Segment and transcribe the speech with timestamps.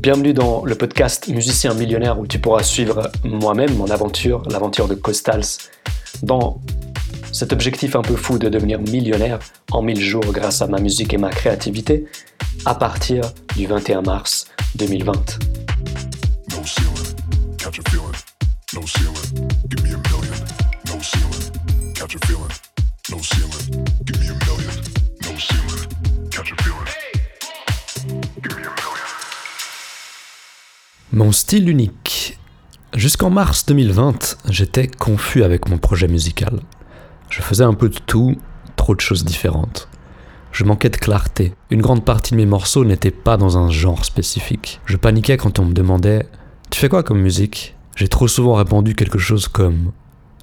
[0.00, 4.94] Bienvenue dans le podcast Musicien millionnaire où tu pourras suivre moi-même mon aventure, l'aventure de
[4.94, 5.58] Costals,
[6.22, 6.60] dans
[7.32, 9.40] cet objectif un peu fou de devenir millionnaire
[9.72, 12.04] en 1000 jours grâce à ma musique et ma créativité
[12.64, 13.24] à partir
[13.56, 15.47] du 21 mars 2020.
[31.18, 32.38] Mon style unique.
[32.94, 36.60] Jusqu'en mars 2020, j'étais confus avec mon projet musical.
[37.28, 38.36] Je faisais un peu de tout,
[38.76, 39.88] trop de choses différentes.
[40.52, 41.54] Je manquais de clarté.
[41.70, 44.80] Une grande partie de mes morceaux n'étaient pas dans un genre spécifique.
[44.84, 46.24] Je paniquais quand on me demandait
[46.70, 47.74] Tu fais quoi comme musique?
[47.96, 49.90] J'ai trop souvent répondu quelque chose comme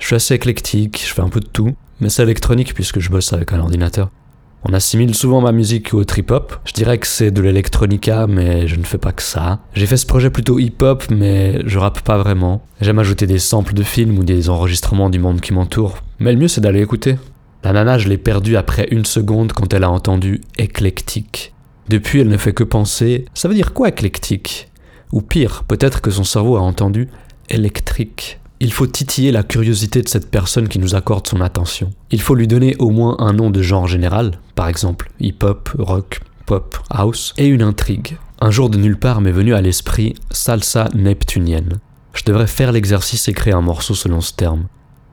[0.01, 3.09] Je suis assez éclectique, je fais un peu de tout, mais c'est électronique puisque je
[3.09, 4.09] bosse avec un ordinateur.
[4.67, 6.55] On assimile souvent ma musique au trip-hop.
[6.65, 9.59] Je dirais que c'est de l'électronica, mais je ne fais pas que ça.
[9.75, 12.65] J'ai fait ce projet plutôt hip-hop, mais je rappe pas vraiment.
[12.81, 15.99] J'aime ajouter des samples de films ou des enregistrements du monde qui m'entoure.
[16.17, 17.17] Mais le mieux, c'est d'aller écouter.
[17.63, 21.53] La nana, je l'ai perdue après une seconde quand elle a entendu éclectique.
[21.89, 24.71] Depuis, elle ne fait que penser Ça veut dire quoi éclectique?
[25.11, 27.09] Ou pire, peut-être que son cerveau a entendu
[27.49, 28.39] électrique.
[28.65, 31.91] Il faut titiller la curiosité de cette personne qui nous accorde son attention.
[32.09, 36.21] Il faut lui donner au moins un nom de genre général, par exemple hip-hop, rock,
[36.47, 38.17] pop, house, et une intrigue.
[38.41, 41.77] Un jour de nulle part m'est venu à l'esprit salsa neptunienne.
[42.15, 44.65] Je devrais faire l'exercice et créer un morceau selon ce terme.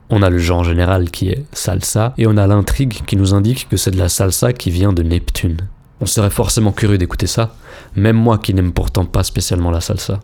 [0.09, 3.69] On a le genre général qui est salsa, et on a l'intrigue qui nous indique
[3.69, 5.57] que c'est de la salsa qui vient de Neptune.
[6.01, 7.55] On serait forcément curieux d'écouter ça,
[7.95, 10.21] même moi qui n'aime pourtant pas spécialement la salsa.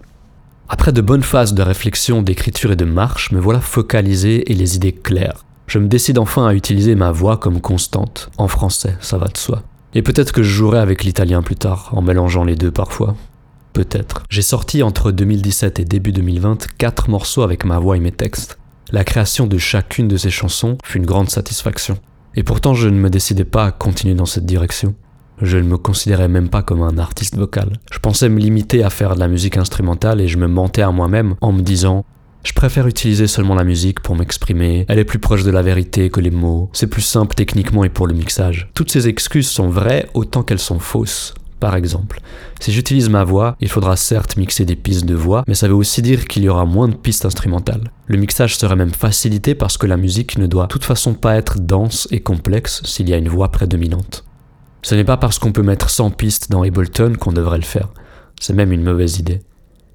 [0.72, 4.76] Après de bonnes phases de réflexion, d'écriture et de marche, me voilà focalisé et les
[4.76, 5.44] idées claires.
[5.66, 9.38] Je me décide enfin à utiliser ma voix comme constante, en français, ça va de
[9.38, 9.64] soi.
[9.96, 13.16] Et peut-être que je jouerai avec l'italien plus tard, en mélangeant les deux parfois.
[13.74, 14.24] Peut-être.
[14.30, 18.60] J'ai sorti entre 2017 et début 2020 quatre morceaux avec ma voix et mes textes.
[18.92, 21.98] La création de chacune de ces chansons fut une grande satisfaction.
[22.36, 24.94] Et pourtant je ne me décidais pas à continuer dans cette direction.
[25.42, 27.74] Je ne me considérais même pas comme un artiste vocal.
[27.92, 30.92] Je pensais me limiter à faire de la musique instrumentale et je me mentais à
[30.92, 32.06] moi-même en me disant
[32.44, 36.10] je préfère utiliser seulement la musique pour m'exprimer, elle est plus proche de la vérité
[36.10, 38.70] que les mots, c'est plus simple techniquement et pour le mixage.
[38.74, 41.34] Toutes ces excuses sont vraies autant qu'elles sont fausses.
[41.60, 42.22] Par exemple,
[42.62, 45.76] si j'utilise ma voix, il faudra certes mixer des pistes de voix, mais ça veut
[45.76, 47.92] aussi dire qu'il y aura moins de pistes instrumentales.
[48.08, 51.36] Le mixage serait même facilité parce que la musique ne doit de toute façon pas
[51.36, 54.24] être dense et complexe s'il y a une voix prédominante.
[54.82, 57.90] Ce n'est pas parce qu'on peut mettre 100 pistes dans Ableton qu'on devrait le faire.
[58.40, 59.42] C'est même une mauvaise idée.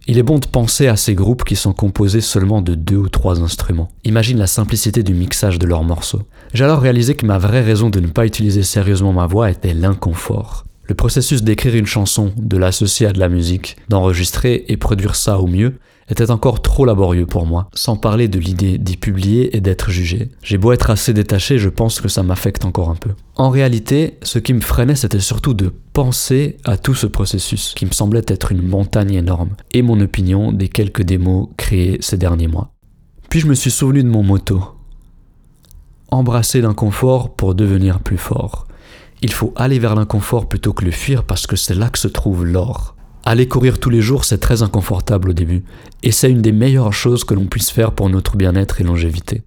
[0.07, 3.09] Il est bon de penser à ces groupes qui sont composés seulement de deux ou
[3.09, 3.89] trois instruments.
[4.05, 6.23] Imagine la simplicité du mixage de leurs morceaux.
[6.53, 9.73] J'ai alors réalisé que ma vraie raison de ne pas utiliser sérieusement ma voix était
[9.73, 10.65] l'inconfort.
[10.87, 15.39] Le processus d'écrire une chanson, de l'associer à de la musique, d'enregistrer et produire ça
[15.39, 15.79] au mieux,
[16.09, 20.31] était encore trop laborieux pour moi, sans parler de l'idée d'y publier et d'être jugé.
[20.43, 23.11] J'ai beau être assez détaché, je pense que ça m'affecte encore un peu.
[23.37, 27.87] En réalité, ce qui me freinait, c'était surtout de penser à tout ce processus, qui
[27.87, 32.49] me semblait être une montagne énorme, et mon opinion des quelques démos créées ces derniers
[32.49, 32.73] mois.
[33.31, 34.63] Puis je me suis souvenu de mon motto.
[36.11, 38.69] Embrasser l'inconfort pour devenir plus fort.
[39.23, 42.09] Il faut aller vers l'inconfort plutôt que le fuir parce que c'est là que se
[42.09, 42.94] trouve l'or.
[43.27, 45.65] Aller courir tous les jours, c'est très inconfortable au début,
[46.03, 49.43] et c'est une des meilleures choses que l'on puisse faire pour notre bien-être et longévité.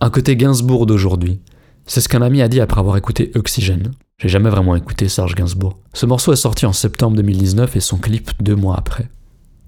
[0.00, 1.40] Un côté Gainsbourg d'aujourd'hui.
[1.84, 3.92] C'est ce qu'un ami a dit après avoir écouté Oxygène.
[4.18, 5.78] J'ai jamais vraiment écouté Serge Gainsbourg.
[5.92, 9.10] Ce morceau est sorti en septembre 2019 et son clip deux mois après.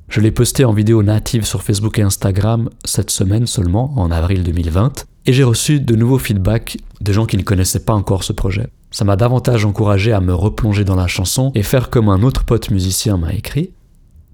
[0.09, 4.45] Je l'ai posté en vidéo native sur Facebook et Instagram cette semaine seulement, en avril
[4.45, 8.33] 2020, et j'ai reçu de nouveaux feedbacks de gens qui ne connaissaient pas encore ce
[8.33, 8.69] projet.
[8.91, 12.45] Ça m'a davantage encouragé à me replonger dans la chanson et faire comme un autre
[12.45, 13.71] pote musicien m'a écrit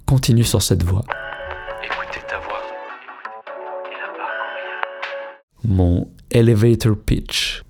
[0.06, 1.04] Continue sur cette voie.
[1.84, 2.62] Écoutez ta voix.
[5.64, 7.62] Mon elevator pitch.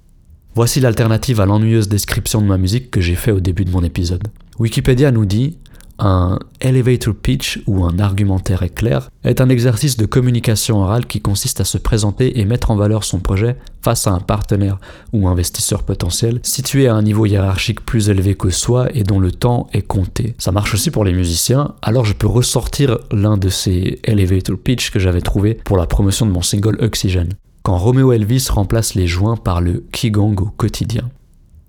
[0.55, 3.83] Voici l'alternative à l'ennuyeuse description de ma musique que j'ai fait au début de mon
[3.83, 4.29] épisode.
[4.59, 5.59] Wikipédia nous dit
[5.99, 11.61] un elevator pitch ou un argumentaire éclair est un exercice de communication orale qui consiste
[11.61, 14.79] à se présenter et mettre en valeur son projet face à un partenaire
[15.13, 19.33] ou investisseur potentiel situé à un niveau hiérarchique plus élevé que soi et dont le
[19.33, 20.35] temps est compté.
[20.39, 24.91] Ça marche aussi pour les musiciens, alors je peux ressortir l'un de ces elevator pitch
[24.91, 27.29] que j'avais trouvé pour la promotion de mon single Oxygen,
[27.63, 31.09] quand Romeo Elvis remplace les joints par le Qigong au quotidien.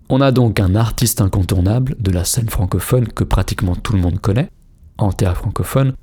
[0.10, 4.22] On a donc un artiste incontournable de la scène francophone que pratiquement tout le monde
[4.22, 4.50] connaît,
[4.98, 5.94] en théâtre francophone,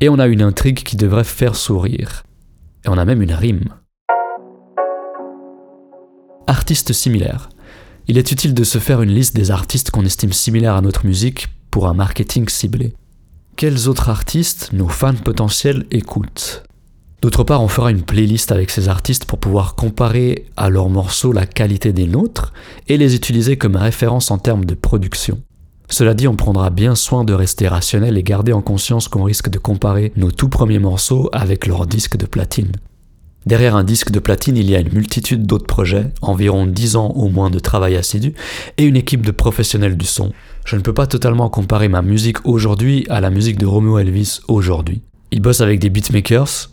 [0.00, 2.24] et on a une intrigue qui devrait faire sourire.
[2.84, 3.64] Et on a même une rime.
[6.46, 7.48] Artistes similaires.
[8.06, 11.06] Il est utile de se faire une liste des artistes qu'on estime similaires à notre
[11.06, 12.94] musique pour un marketing ciblé.
[13.56, 16.63] quels autres artistes nos fans potentiels écoutent?
[17.24, 21.32] D'autre part, on fera une playlist avec ces artistes pour pouvoir comparer à leurs morceaux
[21.32, 22.52] la qualité des nôtres
[22.86, 25.40] et les utiliser comme référence en termes de production.
[25.88, 29.48] Cela dit, on prendra bien soin de rester rationnel et garder en conscience qu'on risque
[29.48, 32.72] de comparer nos tout premiers morceaux avec leurs disques de platine.
[33.46, 37.08] Derrière un disque de platine, il y a une multitude d'autres projets, environ 10 ans
[37.16, 38.34] au moins de travail assidu,
[38.76, 40.34] et une équipe de professionnels du son.
[40.66, 44.40] Je ne peux pas totalement comparer ma musique aujourd'hui à la musique de Romeo Elvis
[44.46, 45.00] aujourd'hui.
[45.30, 46.68] Il bosse avec des beatmakers,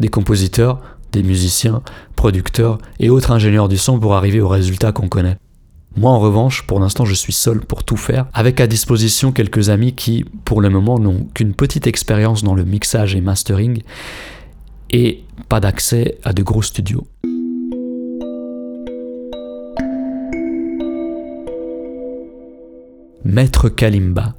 [0.00, 0.80] des compositeurs,
[1.12, 1.82] des musiciens,
[2.16, 5.36] producteurs et autres ingénieurs du son pour arriver au résultat qu'on connaît.
[5.96, 9.70] Moi en revanche, pour l'instant je suis seul pour tout faire, avec à disposition quelques
[9.70, 13.82] amis qui, pour le moment, n'ont qu'une petite expérience dans le mixage et mastering
[14.90, 17.06] et pas d'accès à de gros studios.
[23.24, 24.37] Maître Kalimba.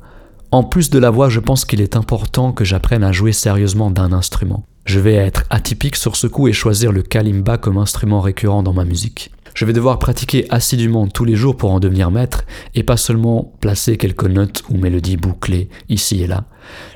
[0.51, 3.92] En plus de la voix, je pense qu'il est important que j'apprenne à jouer sérieusement
[3.92, 4.66] d'un instrument.
[4.86, 8.74] Je vais être atypique sur ce coup et choisir le kalimba comme instrument récurrent dans
[8.74, 9.30] ma musique.
[9.54, 13.54] Je vais devoir pratiquer assidûment tous les jours pour en devenir maître et pas seulement
[13.60, 16.46] placer quelques notes ou mélodies bouclées ici et là.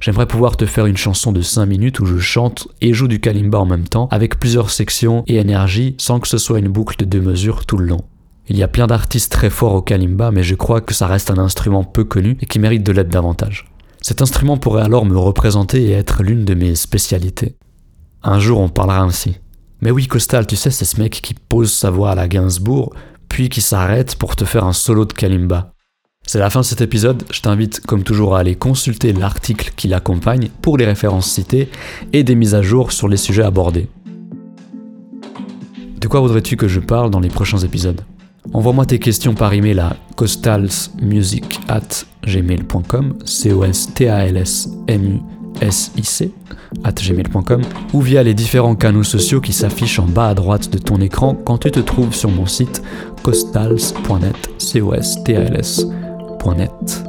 [0.02, 3.20] J'aimerais pouvoir te faire une chanson de 5 minutes où je chante et joue du
[3.20, 6.98] kalimba en même temps avec plusieurs sections et énergies sans que ce soit une boucle
[6.98, 8.02] de deux mesures tout le long.
[8.50, 11.32] Il y a plein d'artistes très forts au kalimba mais je crois que ça reste
[11.32, 13.66] un instrument peu connu et qui mérite de l'être davantage.
[14.02, 17.56] Cet instrument pourrait alors me représenter et être l'une de mes spécialités.
[18.22, 19.38] Un jour on parlera ainsi.
[19.82, 22.94] Mais oui, Costal, tu sais, c'est ce mec qui pose sa voix à la Gainsbourg,
[23.28, 25.74] puis qui s'arrête pour te faire un solo de Kalimba.
[26.26, 29.90] C'est la fin de cet épisode, je t'invite comme toujours à aller consulter l'article qui
[29.90, 31.70] l'accompagne pour les références citées
[32.14, 33.90] et des mises à jour sur les sujets abordés.
[36.00, 38.02] De quoi voudrais-tu que je parle dans les prochains épisodes?
[38.52, 42.06] Envoie-moi tes questions par email à costalsmusic at
[43.26, 45.20] C O S T L S M U
[45.62, 46.32] S I C
[47.94, 51.36] ou via les différents canaux sociaux qui s'affichent en bas à droite de ton écran
[51.36, 52.82] quand tu te trouves sur mon site
[53.24, 57.04] costals.net, costals.net